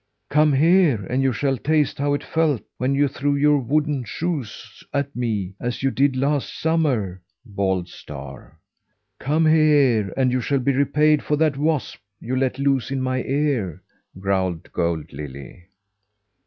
[0.31, 4.83] "Come here, and you shall taste how it felt when you threw your wooden shoes
[4.91, 8.57] at me, as you did last summer!" bawled Star.
[9.19, 13.21] "Come here, and you shall be repaid for that wasp you let loose in my
[13.21, 13.83] ear!"
[14.19, 15.65] growled Gold Lily.